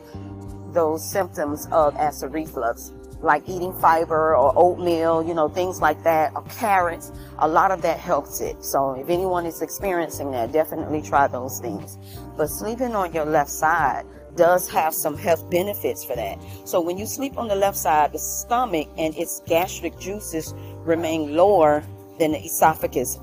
those 0.72 1.08
symptoms 1.08 1.66
of 1.72 1.96
acid 1.96 2.32
reflux, 2.32 2.92
like 3.20 3.42
eating 3.48 3.72
fiber 3.80 4.36
or 4.36 4.52
oatmeal, 4.56 5.26
you 5.26 5.34
know, 5.34 5.48
things 5.48 5.80
like 5.80 6.02
that, 6.04 6.32
or 6.36 6.42
carrots. 6.44 7.10
A 7.38 7.48
lot 7.48 7.72
of 7.72 7.82
that 7.82 7.98
helps 7.98 8.40
it. 8.40 8.64
So 8.64 8.92
if 8.92 9.08
anyone 9.08 9.46
is 9.46 9.62
experiencing 9.62 10.30
that, 10.30 10.52
definitely 10.52 11.02
try 11.02 11.26
those 11.26 11.58
things. 11.58 11.98
But 12.36 12.48
sleeping 12.48 12.94
on 12.94 13.12
your 13.12 13.24
left 13.24 13.50
side 13.50 14.04
does 14.36 14.68
have 14.68 14.94
some 14.94 15.16
health 15.16 15.48
benefits 15.50 16.04
for 16.04 16.16
that. 16.16 16.38
So 16.64 16.80
when 16.80 16.98
you 16.98 17.06
sleep 17.06 17.38
on 17.38 17.48
the 17.48 17.54
left 17.54 17.76
side, 17.76 18.12
the 18.12 18.18
stomach 18.18 18.88
and 18.96 19.16
its 19.16 19.42
gastric 19.46 19.98
juices 19.98 20.54
remain 20.78 21.36
lower 21.36 21.84
than 22.18 22.32
the 22.32 22.38
esophagus, 22.38 23.18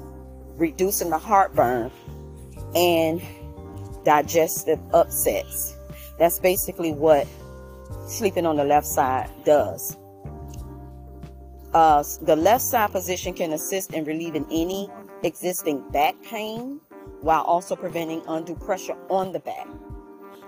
reducing 0.55 1.09
the 1.09 1.17
heartburn 1.17 1.91
and 2.75 3.21
digestive 4.03 4.79
upsets. 4.93 5.75
That's 6.17 6.39
basically 6.39 6.93
what 6.93 7.27
sleeping 8.07 8.45
on 8.45 8.55
the 8.55 8.63
left 8.63 8.87
side 8.87 9.29
does. 9.45 9.97
Uh, 11.73 12.03
the 12.21 12.35
left 12.35 12.63
side 12.63 12.91
position 12.91 13.33
can 13.33 13.53
assist 13.53 13.93
in 13.93 14.03
relieving 14.05 14.45
any 14.51 14.89
existing 15.23 15.87
back 15.91 16.15
pain 16.23 16.79
while 17.21 17.43
also 17.43 17.75
preventing 17.75 18.23
undue 18.27 18.55
pressure 18.55 18.95
on 19.09 19.31
the 19.31 19.39
back. 19.39 19.67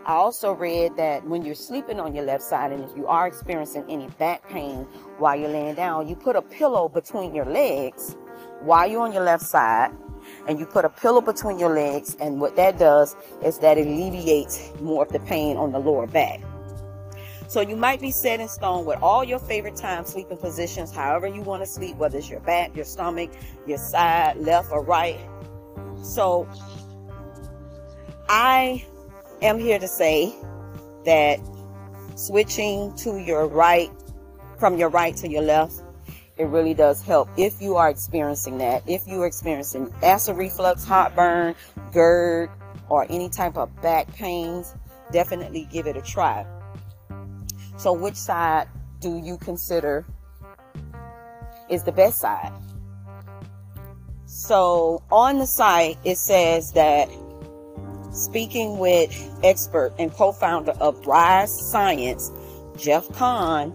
I 0.09 0.13
also 0.13 0.53
read 0.53 0.97
that 0.97 1.23
when 1.27 1.45
you're 1.45 1.53
sleeping 1.53 1.99
on 1.99 2.15
your 2.15 2.25
left 2.25 2.41
side 2.41 2.71
and 2.71 2.83
if 2.83 2.97
you 2.97 3.05
are 3.05 3.27
experiencing 3.27 3.85
any 3.87 4.07
back 4.17 4.41
pain 4.49 4.87
while 5.19 5.35
you're 5.35 5.51
laying 5.51 5.75
down, 5.75 6.07
you 6.07 6.15
put 6.15 6.35
a 6.35 6.41
pillow 6.41 6.89
between 6.89 7.35
your 7.35 7.45
legs 7.45 8.17
while 8.61 8.89
you're 8.89 9.03
on 9.03 9.13
your 9.13 9.23
left 9.23 9.43
side 9.43 9.91
and 10.47 10.59
you 10.59 10.65
put 10.65 10.83
a 10.83 10.89
pillow 10.89 11.21
between 11.21 11.59
your 11.59 11.75
legs. 11.75 12.17
And 12.19 12.41
what 12.41 12.55
that 12.55 12.79
does 12.79 13.15
is 13.45 13.59
that 13.59 13.77
alleviates 13.77 14.71
more 14.81 15.03
of 15.03 15.09
the 15.09 15.19
pain 15.19 15.57
on 15.57 15.71
the 15.73 15.77
lower 15.77 16.07
back. 16.07 16.41
So 17.47 17.61
you 17.61 17.75
might 17.75 18.01
be 18.01 18.09
set 18.09 18.39
in 18.39 18.47
stone 18.47 18.85
with 18.85 18.97
all 19.03 19.23
your 19.23 19.37
favorite 19.37 19.75
time 19.75 20.05
sleeping 20.05 20.37
positions 20.37 20.91
however 20.91 21.27
you 21.27 21.41
want 21.41 21.61
to 21.61 21.69
sleep 21.69 21.97
whether 21.97 22.17
it's 22.17 22.31
your 22.31 22.39
back 22.39 22.75
your 22.75 22.85
stomach 22.85 23.29
your 23.67 23.77
side 23.77 24.37
left 24.37 24.71
or 24.71 24.83
right. 24.83 25.19
So 26.01 26.47
i 28.27 28.83
am 29.41 29.59
here 29.59 29.79
to 29.79 29.87
say 29.87 30.33
that 31.05 31.39
switching 32.15 32.93
to 32.97 33.17
your 33.17 33.47
right 33.47 33.89
from 34.57 34.77
your 34.77 34.89
right 34.89 35.15
to 35.15 35.29
your 35.29 35.41
left 35.41 35.81
it 36.39 36.45
really 36.45 36.73
does 36.73 37.01
help 37.01 37.27
if 37.35 37.61
you 37.61 37.75
are 37.75 37.89
experiencing 37.89 38.57
that. 38.59 38.81
If 38.87 39.05
you're 39.05 39.27
experiencing 39.27 39.93
acid 40.01 40.37
reflux, 40.37 40.85
heartburn, 40.85 41.53
GERD, 41.91 42.49
or 42.87 43.05
any 43.09 43.27
type 43.27 43.57
of 43.57 43.69
back 43.81 44.11
pains, 44.15 44.73
definitely 45.11 45.67
give 45.69 45.85
it 45.85 45.97
a 45.97 46.01
try. 46.01 46.45
So, 47.77 47.91
which 47.91 48.15
side 48.15 48.69
do 49.01 49.17
you 49.17 49.37
consider 49.37 50.05
is 51.69 51.83
the 51.83 51.91
best 51.91 52.19
side? 52.19 52.53
So, 54.25 55.03
on 55.11 55.39
the 55.39 55.45
site, 55.45 55.97
it 56.05 56.17
says 56.17 56.71
that 56.71 57.09
speaking 58.11 58.77
with 58.77 59.11
expert 59.43 59.93
and 59.99 60.11
co 60.13 60.31
founder 60.31 60.71
of 60.79 61.05
Rise 61.05 61.51
Science, 61.69 62.31
Jeff 62.77 63.11
Kahn, 63.13 63.73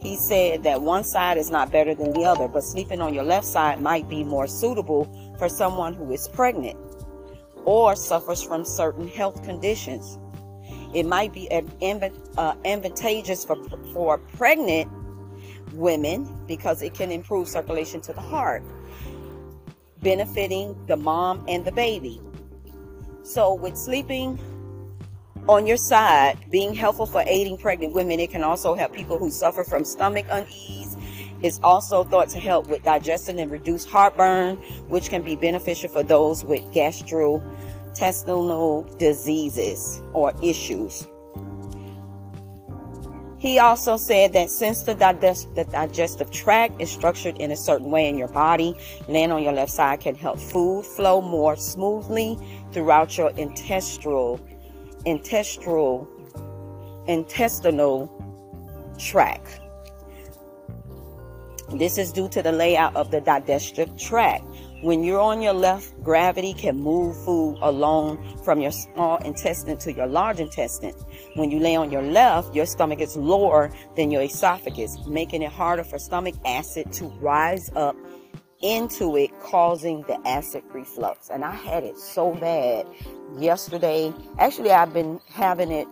he 0.00 0.16
said 0.16 0.62
that 0.62 0.82
one 0.82 1.04
side 1.04 1.38
is 1.38 1.50
not 1.50 1.72
better 1.72 1.94
than 1.94 2.12
the 2.12 2.24
other, 2.24 2.46
but 2.46 2.62
sleeping 2.62 3.00
on 3.00 3.12
your 3.12 3.24
left 3.24 3.46
side 3.46 3.80
might 3.80 4.08
be 4.08 4.22
more 4.22 4.46
suitable 4.46 5.04
for 5.38 5.48
someone 5.48 5.94
who 5.94 6.12
is 6.12 6.28
pregnant 6.28 6.78
or 7.64 7.96
suffers 7.96 8.42
from 8.42 8.64
certain 8.64 9.08
health 9.08 9.42
conditions. 9.42 10.18
It 10.94 11.04
might 11.04 11.32
be 11.32 11.50
uh, 11.50 12.54
advantageous 12.64 13.44
for, 13.44 13.56
for 13.92 14.18
pregnant 14.18 14.90
women 15.72 16.44
because 16.46 16.80
it 16.80 16.94
can 16.94 17.10
improve 17.10 17.48
circulation 17.48 18.00
to 18.02 18.12
the 18.12 18.20
heart, 18.20 18.62
benefiting 20.00 20.76
the 20.86 20.96
mom 20.96 21.44
and 21.48 21.64
the 21.64 21.72
baby. 21.72 22.20
So, 23.28 23.52
with 23.52 23.76
sleeping 23.76 24.38
on 25.50 25.66
your 25.66 25.76
side, 25.76 26.38
being 26.50 26.74
helpful 26.74 27.04
for 27.04 27.22
aiding 27.26 27.58
pregnant 27.58 27.92
women, 27.92 28.20
it 28.20 28.30
can 28.30 28.42
also 28.42 28.74
help 28.74 28.94
people 28.94 29.18
who 29.18 29.30
suffer 29.30 29.64
from 29.64 29.84
stomach 29.84 30.24
unease. 30.30 30.96
It's 31.42 31.60
also 31.62 32.04
thought 32.04 32.30
to 32.30 32.40
help 32.40 32.68
with 32.68 32.84
digestion 32.84 33.38
and 33.38 33.50
reduce 33.50 33.84
heartburn, 33.84 34.56
which 34.88 35.10
can 35.10 35.20
be 35.20 35.36
beneficial 35.36 35.90
for 35.90 36.02
those 36.02 36.42
with 36.42 36.62
gastrointestinal 36.72 38.98
diseases 38.98 40.00
or 40.14 40.32
issues. 40.42 41.06
He 43.38 43.60
also 43.60 43.96
said 43.96 44.32
that 44.32 44.50
since 44.50 44.82
the, 44.82 44.94
digest, 44.94 45.54
the 45.54 45.64
digestive 45.64 46.30
tract 46.32 46.80
is 46.80 46.90
structured 46.90 47.38
in 47.38 47.52
a 47.52 47.56
certain 47.56 47.90
way 47.90 48.08
in 48.08 48.18
your 48.18 48.28
body, 48.28 48.74
laying 49.06 49.30
on 49.30 49.42
your 49.44 49.52
left 49.52 49.70
side 49.70 50.00
can 50.00 50.16
help 50.16 50.40
food 50.40 50.84
flow 50.84 51.20
more 51.20 51.54
smoothly 51.54 52.36
throughout 52.72 53.16
your 53.16 53.30
intestinal 53.30 54.40
intestinal 55.06 56.08
intestinal 57.06 58.10
tract. 58.98 59.60
This 61.74 61.96
is 61.96 62.12
due 62.12 62.28
to 62.30 62.42
the 62.42 62.50
layout 62.52 62.96
of 62.96 63.10
the 63.10 63.20
digestive 63.20 63.96
tract. 63.96 64.44
When 64.80 65.02
you're 65.02 65.18
on 65.20 65.42
your 65.42 65.54
left, 65.54 66.00
gravity 66.04 66.54
can 66.54 66.76
move 66.76 67.16
food 67.24 67.58
along 67.62 68.38
from 68.44 68.60
your 68.60 68.70
small 68.70 69.16
intestine 69.24 69.76
to 69.78 69.92
your 69.92 70.06
large 70.06 70.38
intestine. 70.38 70.94
When 71.34 71.50
you 71.50 71.58
lay 71.58 71.74
on 71.74 71.90
your 71.90 72.02
left, 72.02 72.54
your 72.54 72.64
stomach 72.64 73.00
is 73.00 73.16
lower 73.16 73.72
than 73.96 74.12
your 74.12 74.22
esophagus, 74.22 74.96
making 75.08 75.42
it 75.42 75.50
harder 75.50 75.82
for 75.82 75.98
stomach 75.98 76.36
acid 76.46 76.92
to 76.92 77.06
rise 77.20 77.72
up 77.74 77.96
into 78.60 79.16
it, 79.16 79.30
causing 79.40 80.02
the 80.02 80.16
acid 80.24 80.62
reflux. 80.72 81.28
And 81.28 81.44
I 81.44 81.56
had 81.56 81.82
it 81.82 81.98
so 81.98 82.34
bad 82.34 82.86
yesterday. 83.36 84.12
Actually, 84.38 84.70
I've 84.70 84.94
been 84.94 85.20
having 85.28 85.72
it 85.72 85.88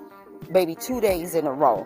maybe 0.48 0.76
two 0.76 1.00
days 1.00 1.34
in 1.34 1.44
a 1.48 1.52
row, 1.52 1.84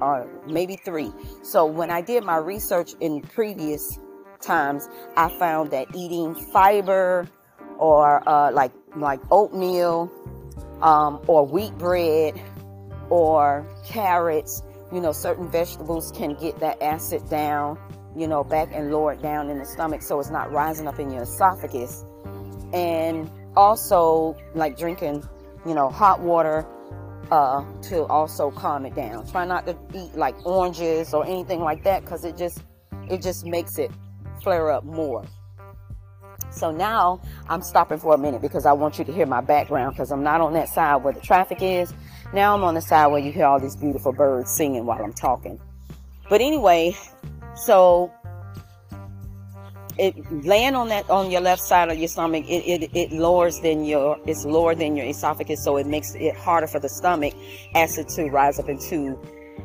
or 0.00 0.28
maybe 0.48 0.74
three. 0.74 1.12
So 1.42 1.64
when 1.64 1.92
I 1.92 2.00
did 2.00 2.24
my 2.24 2.38
research 2.38 2.94
in 2.98 3.20
previous 3.20 4.00
times, 4.40 4.88
I 5.16 5.28
found 5.38 5.70
that 5.70 5.88
eating 5.94 6.34
fiber 6.34 7.28
or 7.78 8.26
uh, 8.28 8.52
like 8.52 8.72
like 8.96 9.20
oatmeal 9.30 10.10
um, 10.82 11.20
or 11.26 11.46
wheat 11.46 11.76
bread 11.78 12.40
or 13.10 13.66
carrots, 13.84 14.62
you 14.92 15.00
know, 15.00 15.12
certain 15.12 15.48
vegetables 15.48 16.12
can 16.12 16.34
get 16.34 16.58
that 16.60 16.80
acid 16.82 17.28
down, 17.28 17.78
you 18.16 18.26
know, 18.26 18.44
back 18.44 18.68
and 18.72 18.90
lower 18.90 19.12
it 19.12 19.22
down 19.22 19.50
in 19.50 19.58
the 19.58 19.64
stomach 19.64 20.02
so 20.02 20.20
it's 20.20 20.30
not 20.30 20.50
rising 20.52 20.86
up 20.86 20.98
in 20.98 21.10
your 21.10 21.22
esophagus. 21.22 22.04
And 22.72 23.30
also 23.56 24.36
like 24.54 24.76
drinking, 24.78 25.22
you 25.66 25.74
know, 25.74 25.88
hot 25.88 26.20
water 26.20 26.66
uh, 27.30 27.64
to 27.82 28.04
also 28.06 28.50
calm 28.50 28.86
it 28.86 28.94
down. 28.94 29.26
Try 29.26 29.44
not 29.44 29.66
to 29.66 29.76
eat 29.94 30.14
like 30.14 30.34
oranges 30.46 31.14
or 31.14 31.24
anything 31.24 31.60
like 31.60 31.84
that 31.84 32.04
because 32.04 32.24
it 32.24 32.36
just 32.36 32.62
it 33.08 33.22
just 33.22 33.44
makes 33.44 33.78
it 33.78 33.90
flare 34.44 34.70
up 34.70 34.84
more. 34.84 35.24
So 36.50 36.70
now 36.70 37.20
I'm 37.48 37.62
stopping 37.62 37.98
for 37.98 38.14
a 38.14 38.18
minute 38.18 38.42
because 38.42 38.66
I 38.66 38.72
want 38.72 38.98
you 38.98 39.04
to 39.04 39.12
hear 39.12 39.26
my 39.26 39.40
background 39.40 39.94
because 39.94 40.12
I'm 40.12 40.22
not 40.22 40.40
on 40.40 40.52
that 40.52 40.68
side 40.68 41.02
where 41.02 41.12
the 41.12 41.20
traffic 41.20 41.58
is. 41.60 41.92
Now 42.32 42.54
I'm 42.54 42.62
on 42.62 42.74
the 42.74 42.80
side 42.80 43.08
where 43.08 43.20
you 43.20 43.32
hear 43.32 43.46
all 43.46 43.58
these 43.58 43.76
beautiful 43.76 44.12
birds 44.12 44.52
singing 44.52 44.86
while 44.86 45.02
I'm 45.02 45.12
talking. 45.12 45.58
But 46.28 46.40
anyway, 46.40 46.94
so 47.56 48.12
it 49.98 50.14
laying 50.44 50.74
on 50.74 50.88
that 50.88 51.08
on 51.08 51.30
your 51.30 51.40
left 51.40 51.62
side 51.62 51.88
of 51.88 51.98
your 51.98 52.08
stomach 52.08 52.44
it, 52.48 52.82
it 52.82 52.90
it 52.94 53.12
lowers 53.12 53.60
than 53.60 53.84
your 53.84 54.18
it's 54.26 54.44
lower 54.44 54.74
than 54.74 54.96
your 54.96 55.06
esophagus 55.06 55.62
so 55.62 55.76
it 55.76 55.86
makes 55.86 56.16
it 56.16 56.34
harder 56.34 56.66
for 56.66 56.80
the 56.80 56.88
stomach 56.88 57.32
acid 57.76 58.08
to 58.08 58.24
rise 58.24 58.58
up 58.58 58.68
into 58.68 59.16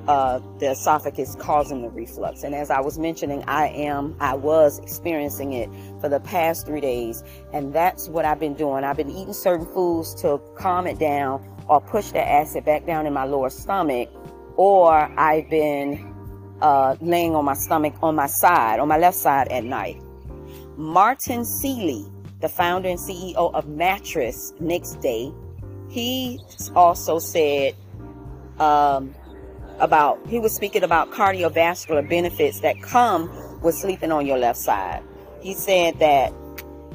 uh, 0.08 0.40
the 0.60 0.72
esophagus 0.72 1.36
causing 1.36 1.82
the 1.82 1.90
reflux. 1.90 2.44
And 2.44 2.56
as 2.56 2.70
i 2.72 2.80
was 2.80 2.98
mentioning 2.98 3.44
i 3.48 3.68
am 3.68 4.16
i 4.20 4.34
was 4.34 4.80
experiencing 4.80 5.54
it 5.54 5.70
for 6.02 6.10
the 6.10 6.20
past 6.20 6.66
three 6.66 6.82
days. 6.82 7.24
And 7.54 7.74
that's 7.74 8.10
what 8.10 8.26
i've 8.26 8.40
been 8.40 8.56
doing. 8.56 8.84
I've 8.84 8.98
been 8.98 9.12
eating 9.12 9.34
certain 9.34 9.66
foods 9.66 10.14
to 10.22 10.42
calm 10.56 10.88
it 10.88 11.00
down 11.00 11.44
or 11.68 11.82
push 11.82 12.12
the 12.12 12.28
acid 12.28 12.66
back 12.66 12.86
down 12.86 13.06
in 13.06 13.14
my 13.14 13.26
lower 13.26 13.50
stomach 13.50 14.10
or 14.56 14.94
i've 15.20 15.50
been 15.50 16.10
uh, 16.62 16.96
laying 17.02 17.36
on 17.36 17.46
my 17.46 17.54
stomach 17.54 17.94
on 18.02 18.16
my 18.16 18.28
side 18.28 18.80
on 18.80 18.88
my 18.88 18.98
left 18.98 19.18
side 19.18 19.48
at 19.50 19.64
night. 19.64 20.02
Martin 20.78 21.44
Seeley, 21.44 22.06
the 22.40 22.50
founder 22.50 22.90
and 22.90 23.00
CEO 23.00 23.54
of 23.54 23.68
Mattress 23.68 24.54
Next 24.60 25.02
Day, 25.02 25.32
he 25.90 26.40
also 26.76 27.20
said 27.20 27.76
um, 28.60 29.14
about, 29.80 30.20
he 30.28 30.40
was 30.40 30.54
speaking 30.54 30.84
about 30.84 31.12
cardiovascular 31.12 32.08
benefits 32.08 32.60
that 32.62 32.82
come 32.82 33.30
with 33.62 33.76
sleeping 33.76 34.12
on 34.12 34.26
your 34.26 34.38
left 34.38 34.60
side. 34.60 35.04
He 35.42 35.54
said 35.54 36.00
that 36.00 36.34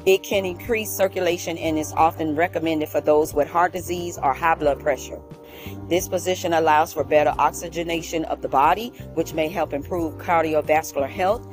it 0.05 0.21
can 0.23 0.45
increase 0.45 0.91
circulation 0.91 1.57
and 1.57 1.79
is 1.79 1.91
often 1.93 2.35
recommended 2.35 2.89
for 2.89 3.01
those 3.01 3.33
with 3.33 3.47
heart 3.47 3.73
disease 3.73 4.19
or 4.21 4.33
high 4.33 4.55
blood 4.55 4.79
pressure. 4.79 5.19
This 5.89 6.07
position 6.07 6.53
allows 6.53 6.93
for 6.93 7.03
better 7.03 7.33
oxygenation 7.39 8.23
of 8.25 8.41
the 8.41 8.49
body, 8.49 8.89
which 9.15 9.33
may 9.33 9.47
help 9.47 9.73
improve 9.73 10.15
cardiovascular 10.15 11.09
health 11.09 11.47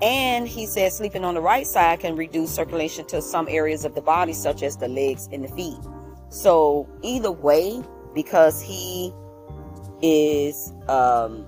and 0.00 0.46
he 0.46 0.66
says 0.66 0.96
sleeping 0.96 1.24
on 1.24 1.34
the 1.34 1.40
right 1.40 1.66
side 1.66 2.00
can 2.00 2.14
reduce 2.14 2.54
circulation 2.54 3.04
to 3.06 3.20
some 3.20 3.48
areas 3.48 3.84
of 3.84 3.94
the 3.94 4.00
body, 4.00 4.32
such 4.32 4.62
as 4.62 4.76
the 4.76 4.86
legs 4.86 5.28
and 5.32 5.42
the 5.42 5.48
feet. 5.48 5.78
So 6.28 6.88
either 7.02 7.32
way, 7.32 7.82
because 8.14 8.62
he 8.62 9.12
is 10.02 10.72
um, 10.88 11.46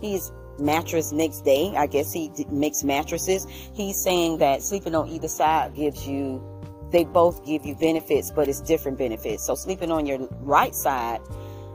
he's 0.00 0.32
mattress 0.58 1.12
next 1.12 1.42
day. 1.44 1.72
I 1.76 1.86
guess 1.86 2.12
he 2.12 2.30
makes 2.50 2.84
mattresses. 2.84 3.46
He's 3.74 4.02
saying 4.02 4.38
that 4.38 4.62
sleeping 4.62 4.94
on 4.94 5.08
either 5.08 5.28
side 5.28 5.74
gives 5.74 6.06
you, 6.06 6.42
they 6.90 7.04
both 7.04 7.44
give 7.46 7.64
you 7.64 7.74
benefits, 7.76 8.30
but 8.30 8.48
it's 8.48 8.60
different 8.60 8.98
benefits. 8.98 9.46
So 9.46 9.54
sleeping 9.54 9.90
on 9.90 10.06
your 10.06 10.18
right 10.40 10.74
side, 10.74 11.20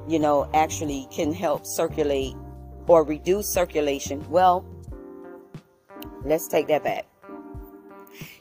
you 0.07 0.19
know, 0.19 0.49
actually 0.53 1.07
can 1.11 1.33
help 1.33 1.65
circulate 1.65 2.35
or 2.87 3.03
reduce 3.03 3.47
circulation. 3.47 4.23
Well, 4.29 4.65
Let's 6.25 6.47
take 6.47 6.67
that 6.67 6.83
back. 6.83 7.05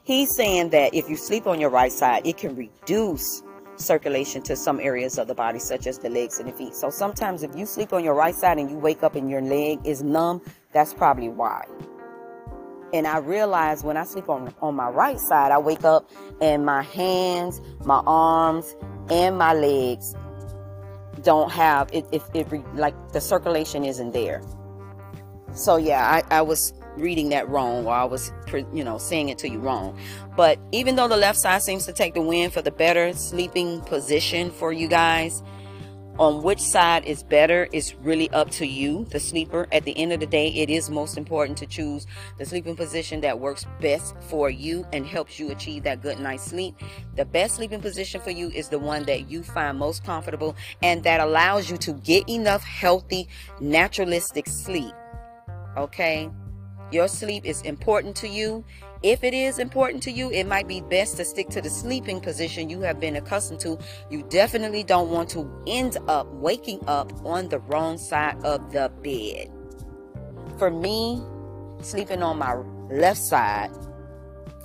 He's 0.04 0.34
saying 0.34 0.70
that 0.70 0.94
if 0.94 1.08
you 1.08 1.16
sleep 1.16 1.46
on 1.46 1.60
your 1.60 1.70
right 1.70 1.92
side, 1.92 2.26
it 2.26 2.38
can 2.38 2.56
reduce 2.56 3.42
circulation 3.76 4.42
to 4.42 4.56
some 4.56 4.80
areas 4.80 5.18
of 5.18 5.26
the 5.26 5.34
body, 5.34 5.58
such 5.58 5.86
as 5.86 5.98
the 5.98 6.08
legs 6.08 6.38
and 6.38 6.48
the 6.48 6.52
feet. 6.52 6.74
So 6.74 6.90
sometimes 6.90 7.42
if 7.42 7.54
you 7.56 7.66
sleep 7.66 7.92
on 7.92 8.04
your 8.04 8.14
right 8.14 8.34
side 8.34 8.58
and 8.58 8.70
you 8.70 8.78
wake 8.78 9.02
up 9.02 9.14
and 9.14 9.30
your 9.30 9.42
leg 9.42 9.80
is 9.84 10.02
numb, 10.02 10.42
that's 10.72 10.94
probably 10.94 11.28
why. 11.28 11.64
And 12.92 13.06
I 13.06 13.18
realize 13.18 13.82
when 13.82 13.96
I 13.96 14.04
sleep 14.04 14.28
on, 14.28 14.54
on 14.62 14.76
my 14.76 14.88
right 14.88 15.18
side, 15.18 15.50
I 15.50 15.58
wake 15.58 15.84
up 15.84 16.08
and 16.40 16.64
my 16.64 16.82
hands, 16.82 17.60
my 17.84 18.02
arms, 18.06 18.76
and 19.10 19.36
my 19.36 19.52
legs 19.52 20.14
don't 21.22 21.50
have 21.50 21.88
it, 21.92 22.06
it, 22.12 22.22
it 22.34 22.74
like 22.76 22.94
the 23.12 23.20
circulation 23.20 23.84
isn't 23.84 24.12
there. 24.12 24.42
So 25.52 25.76
yeah, 25.76 26.22
I, 26.30 26.38
I 26.38 26.42
was 26.42 26.72
reading 26.96 27.28
that 27.30 27.48
wrong 27.48 27.86
or 27.86 27.92
I 27.92 28.04
was, 28.04 28.32
you 28.72 28.84
know, 28.84 28.98
saying 28.98 29.28
it 29.28 29.38
to 29.38 29.48
you 29.48 29.58
wrong. 29.58 29.98
But 30.36 30.58
even 30.72 30.96
though 30.96 31.08
the 31.08 31.16
left 31.16 31.38
side 31.38 31.62
seems 31.62 31.86
to 31.86 31.92
take 31.92 32.14
the 32.14 32.22
win 32.22 32.50
for 32.50 32.62
the 32.62 32.70
better 32.70 33.12
sleeping 33.12 33.80
position 33.82 34.50
for 34.50 34.72
you 34.72 34.88
guys, 34.88 35.42
on 36.18 36.42
which 36.42 36.60
side 36.60 37.04
is 37.04 37.24
better 37.24 37.68
is 37.72 37.94
really 37.96 38.30
up 38.30 38.48
to 38.50 38.66
you, 38.66 39.04
the 39.06 39.18
sleeper. 39.18 39.66
At 39.72 39.84
the 39.84 39.96
end 39.98 40.12
of 40.12 40.20
the 40.20 40.26
day, 40.26 40.48
it 40.48 40.70
is 40.70 40.88
most 40.88 41.18
important 41.18 41.58
to 41.58 41.66
choose 41.66 42.06
the 42.38 42.46
sleeping 42.46 42.76
position 42.76 43.20
that 43.22 43.40
works 43.40 43.66
best 43.80 44.14
for 44.20 44.48
you 44.48 44.86
and 44.92 45.04
helps 45.04 45.40
you 45.40 45.50
achieve 45.50 45.82
that 45.82 46.02
good 46.02 46.20
night's 46.20 46.44
sleep. 46.44 46.76
The 47.16 47.24
best 47.24 47.56
sleeping 47.56 47.80
position 47.80 48.20
for 48.20 48.30
you 48.30 48.48
is 48.50 48.68
the 48.68 48.78
one 48.78 49.02
that 49.04 49.28
you 49.28 49.42
find 49.42 49.76
most 49.76 50.04
comfortable 50.04 50.54
and 50.82 51.02
that 51.02 51.20
allows 51.20 51.68
you 51.68 51.76
to 51.78 51.92
get 51.94 52.28
enough 52.28 52.62
healthy, 52.62 53.28
naturalistic 53.60 54.46
sleep. 54.46 54.94
Okay? 55.76 56.30
Your 56.90 57.08
sleep 57.08 57.44
is 57.44 57.62
important 57.62 58.16
to 58.16 58.28
you. 58.28 58.64
If 59.02 59.22
it 59.22 59.34
is 59.34 59.58
important 59.58 60.02
to 60.04 60.10
you, 60.10 60.30
it 60.30 60.44
might 60.44 60.66
be 60.66 60.80
best 60.80 61.16
to 61.18 61.24
stick 61.24 61.48
to 61.50 61.60
the 61.60 61.68
sleeping 61.68 62.20
position 62.20 62.70
you 62.70 62.80
have 62.80 63.00
been 63.00 63.16
accustomed 63.16 63.60
to. 63.60 63.78
You 64.10 64.22
definitely 64.30 64.82
don't 64.82 65.10
want 65.10 65.28
to 65.30 65.50
end 65.66 65.98
up 66.08 66.26
waking 66.32 66.80
up 66.86 67.12
on 67.24 67.48
the 67.48 67.58
wrong 67.58 67.98
side 67.98 68.42
of 68.44 68.72
the 68.72 68.90
bed. 69.02 69.50
For 70.58 70.70
me, 70.70 71.22
sleeping 71.82 72.22
on 72.22 72.38
my 72.38 72.54
left 72.90 73.20
side 73.20 73.70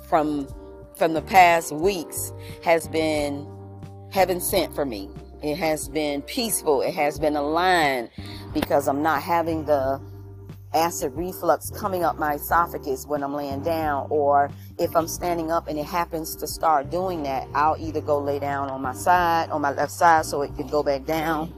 from 0.08 0.48
from 0.96 1.14
the 1.14 1.22
past 1.22 1.72
weeks 1.72 2.32
has 2.62 2.86
been 2.88 3.46
heaven 4.12 4.40
sent 4.40 4.74
for 4.74 4.84
me. 4.84 5.08
It 5.42 5.56
has 5.56 5.88
been 5.88 6.20
peaceful. 6.22 6.82
It 6.82 6.94
has 6.94 7.18
been 7.18 7.36
aligned 7.36 8.10
because 8.52 8.86
I'm 8.86 9.02
not 9.02 9.22
having 9.22 9.64
the 9.64 10.00
acid 10.72 11.12
reflux 11.14 11.70
coming 11.70 12.04
up 12.04 12.18
my 12.18 12.34
esophagus 12.34 13.06
when 13.06 13.22
I'm 13.22 13.34
laying 13.34 13.62
down, 13.62 14.06
or 14.10 14.50
if 14.78 14.94
I'm 14.94 15.08
standing 15.08 15.50
up 15.50 15.68
and 15.68 15.78
it 15.78 15.86
happens 15.86 16.36
to 16.36 16.46
start 16.46 16.90
doing 16.90 17.22
that, 17.24 17.48
I'll 17.54 17.76
either 17.78 18.00
go 18.00 18.18
lay 18.18 18.38
down 18.38 18.70
on 18.70 18.80
my 18.80 18.92
side, 18.92 19.50
on 19.50 19.60
my 19.60 19.72
left 19.72 19.92
side, 19.92 20.26
so 20.26 20.42
it 20.42 20.54
can 20.56 20.68
go 20.68 20.82
back 20.82 21.04
down, 21.04 21.52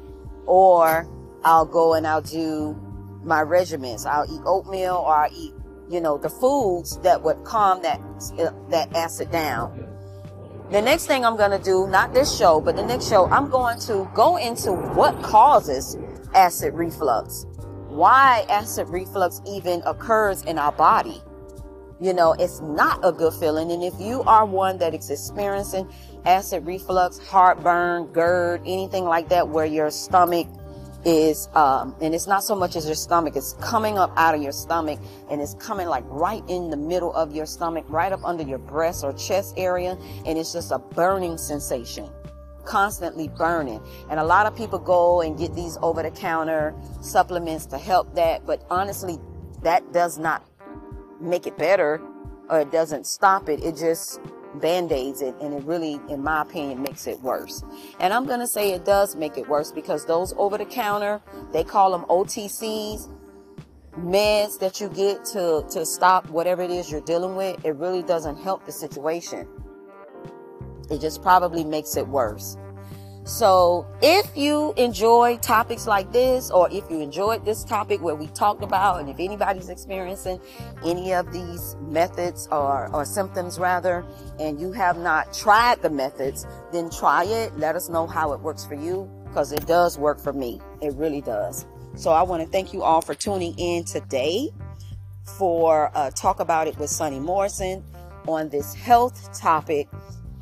or 0.47 1.07
I'll 1.45 1.67
go 1.67 1.95
and 1.95 2.07
I'll 2.07 2.23
do 2.23 2.75
my 3.23 3.43
regimens. 3.43 4.07
I'll 4.07 4.25
eat 4.25 4.41
oatmeal 4.45 4.97
or 4.97 5.15
I'll 5.15 5.33
eat, 5.33 5.55
you 5.89 6.01
know, 6.01 6.19
the 6.19 6.31
foods 6.31 6.99
that 6.99 7.23
would 7.23 7.45
calm 7.45 7.83
that 7.83 8.01
that 8.71 8.95
acid 8.95 9.31
down. 9.31 9.89
The 10.71 10.81
next 10.81 11.07
thing 11.07 11.23
I'm 11.23 11.37
going 11.37 11.51
to 11.51 11.63
do, 11.63 11.87
not 11.89 12.15
this 12.15 12.35
show, 12.35 12.59
but 12.59 12.77
the 12.77 12.87
next 12.87 13.07
show, 13.07 13.27
I'm 13.27 13.51
going 13.51 13.79
to 13.81 14.11
go 14.15 14.39
into 14.39 14.73
what 14.73 15.23
causes 15.23 15.99
acid 16.35 16.73
reflux 16.73 17.45
why 17.93 18.47
acid 18.49 18.89
reflux 18.89 19.43
even 19.47 19.83
occurs 19.85 20.43
in 20.43 20.59
our 20.59 20.73
body. 20.73 21.23
You 22.01 22.15
know, 22.15 22.33
it's 22.33 22.61
not 22.61 22.99
a 23.05 23.13
good 23.13 23.35
feeling. 23.35 23.71
And 23.71 23.85
if 23.85 23.95
you 24.01 24.23
are 24.23 24.45
one 24.45 24.79
that 24.79 24.95
is 24.95 25.11
experiencing 25.11 25.89
acid 26.25 26.67
reflux, 26.67 27.19
heartburn, 27.19 28.13
GERD, 28.13 28.63
anything 28.63 29.05
like 29.05 29.29
that, 29.29 29.49
where 29.49 29.67
your 29.67 29.91
stomach 29.91 30.49
is, 31.05 31.49
um, 31.55 31.95
and 32.01 32.15
it's 32.15 32.27
not 32.27 32.43
so 32.43 32.57
much 32.57 32.77
as 32.77 32.87
your 32.87 32.95
stomach, 32.95 33.37
it's 33.37 33.53
coming 33.61 33.99
up 33.99 34.13
out 34.17 34.35
of 34.35 34.43
your 34.43 34.53
stomach 34.53 34.99
and 35.31 35.41
it's 35.41 35.55
coming 35.55 35.87
like 35.87 36.05
right 36.09 36.43
in 36.49 36.71
the 36.71 36.77
middle 36.77 37.13
of 37.13 37.35
your 37.35 37.47
stomach, 37.47 37.85
right 37.89 38.11
up 38.11 38.25
under 38.25 38.43
your 38.43 38.59
breast 38.59 39.05
or 39.05 39.13
chest 39.13 39.55
area. 39.57 39.97
And 40.27 40.39
it's 40.39 40.53
just 40.53 40.73
a 40.73 40.79
burning 40.79 41.39
sensation 41.39 42.09
constantly 42.65 43.29
burning. 43.29 43.81
And 44.11 44.19
a 44.19 44.25
lot 44.25 44.47
of 44.47 44.57
people 44.57 44.79
go 44.79 45.21
and 45.21 45.39
get 45.39 45.55
these 45.55 45.77
over 45.83 46.03
the 46.03 46.11
counter 46.11 46.75
supplements 47.01 47.67
to 47.67 47.79
help 47.79 48.15
that. 48.15 48.47
But 48.47 48.65
honestly, 48.71 49.19
that 49.63 49.93
does 49.93 50.19
not 50.19 50.45
make 51.21 51.47
it 51.47 51.57
better 51.57 52.01
or 52.49 52.61
it 52.61 52.73
doesn't 52.73 53.07
stop 53.07 53.49
it. 53.49 53.63
It 53.63 53.77
just 53.77 54.21
band-aids 54.61 55.23
it 55.23 55.35
and 55.41 55.55
it 55.55 55.65
really 55.65 55.99
in 56.09 56.23
my 56.23 56.43
opinion 56.43 56.83
makes 56.83 57.07
it 57.07 57.19
worse 57.23 57.63
and 58.01 58.13
i'm 58.13 58.27
to 58.27 58.47
say 58.47 58.73
it 58.73 58.85
does 58.85 59.17
make 59.17 59.39
it 59.39 59.49
worse 59.49 59.73
because 59.73 60.05
those 60.05 60.35
over 60.37 60.59
the 60.59 60.65
counter 60.65 61.21
they 61.53 61.65
call 61.65 61.91
them 61.91 62.05
otcs 62.11 63.09
meds 63.99 64.59
that 64.59 64.81
you 64.81 64.89
get 64.91 65.25
to 65.25 65.65
to 65.71 65.87
stop 65.87 66.29
whatever 66.29 66.63
it 66.63 66.71
is 66.71 66.91
you're 66.91 67.01
dealing 67.01 67.37
with 67.37 67.65
it 67.65 67.75
really 67.77 68.03
doesn't 68.03 68.37
help 68.37 68.65
the 68.67 68.73
situation 68.73 69.49
it 70.91 71.01
just 71.01 71.23
probably 71.23 71.65
makes 71.65 71.97
it 71.97 72.07
worse. 72.09 72.57
So 73.25 73.87
if 74.03 74.37
you 74.37 74.75
enjoy 74.77 75.39
topics 75.39 75.87
like 75.87 76.11
this, 76.13 76.51
or 76.51 76.69
if 76.73 76.91
you 76.91 77.01
enjoyed 77.01 77.45
this 77.45 77.63
topic 77.63 78.03
where 78.03 78.17
we 78.17 78.27
talked 78.29 78.65
about, 78.65 79.01
and 79.01 79.09
if 79.09 79.21
anybody's 79.21 79.69
experiencing 79.69 80.41
any 80.85 81.15
of 81.15 81.33
these 81.33 81.77
methods 81.83 82.49
or, 82.51 82.91
or 82.93 83.05
symptoms 83.05 83.61
rather, 83.61 84.05
and 84.41 84.61
you 84.61 84.73
have 84.73 84.99
not 84.99 85.33
tried 85.33 85.81
the 85.83 85.91
methods, 85.91 86.47
then 86.73 86.91
try 86.91 87.25
it. 87.25 87.57
Let 87.59 87.77
us 87.77 87.89
know 87.89 88.09
how 88.09 88.33
it 88.33 88.41
works 88.41 88.65
for 88.65 88.75
you 88.75 89.09
because 89.27 89.53
it 89.53 89.67
does 89.67 89.99
work 89.99 90.19
for 90.19 90.33
me. 90.33 90.61
It 90.81 90.93
really 90.95 91.21
does. 91.21 91.65
So 91.95 92.11
I 92.11 92.23
want 92.23 92.43
to 92.43 92.49
thank 92.49 92.73
you 92.73 92.83
all 92.83 93.03
for 93.03 93.15
tuning 93.15 93.55
in 93.59 93.85
today. 93.85 94.51
for 95.39 95.91
uh, 95.95 96.11
Talk 96.11 96.41
About 96.41 96.67
It 96.67 96.77
with 96.79 96.91
Sunnie 96.91 97.21
Morrison 97.21 97.85
on 98.27 98.49
this 98.49 98.75
health 98.75 99.39
topic 99.39 99.89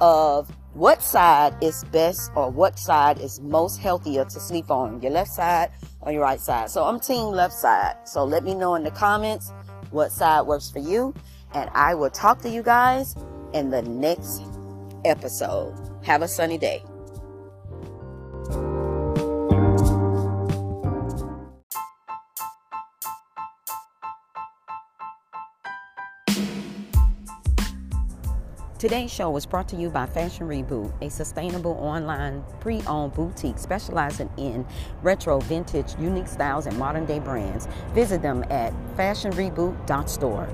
of 0.00 0.50
what 0.74 1.02
side 1.02 1.54
is 1.62 1.84
best 1.84 2.30
or 2.34 2.50
what 2.50 2.78
side 2.78 3.18
is 3.18 3.40
most 3.40 3.80
healthier 3.80 4.24
to 4.24 4.40
sleep 4.40 4.70
on, 4.70 5.00
your 5.02 5.10
left 5.10 5.30
side 5.30 5.70
or 6.00 6.12
your 6.12 6.22
right 6.22 6.40
side. 6.40 6.70
So 6.70 6.84
I'm 6.84 7.00
team 7.00 7.26
left 7.26 7.54
side. 7.54 7.96
So 8.04 8.24
let 8.24 8.44
me 8.44 8.54
know 8.54 8.74
in 8.76 8.84
the 8.84 8.90
comments 8.90 9.52
what 9.90 10.12
side 10.12 10.46
works 10.46 10.70
for 10.70 10.78
you. 10.78 11.14
And 11.54 11.68
I 11.74 11.94
will 11.94 12.10
talk 12.10 12.40
to 12.42 12.48
you 12.48 12.62
guys 12.62 13.16
in 13.52 13.70
the 13.70 13.82
next 13.82 14.42
episode. 15.04 15.74
Have 16.04 16.22
a 16.22 16.28
sunny 16.28 16.58
day. 16.58 16.82
Today's 28.80 29.12
show 29.12 29.28
was 29.28 29.44
brought 29.44 29.68
to 29.68 29.76
you 29.76 29.90
by 29.90 30.06
Fashion 30.06 30.48
Reboot, 30.48 30.90
a 31.02 31.10
sustainable 31.10 31.72
online 31.72 32.42
pre 32.60 32.80
owned 32.86 33.12
boutique 33.12 33.58
specializing 33.58 34.30
in 34.38 34.64
retro, 35.02 35.38
vintage, 35.40 35.94
unique 35.98 36.26
styles, 36.26 36.64
and 36.64 36.78
modern 36.78 37.04
day 37.04 37.18
brands. 37.18 37.68
Visit 37.92 38.22
them 38.22 38.42
at 38.48 38.72
fashionreboot.store. 38.96 40.48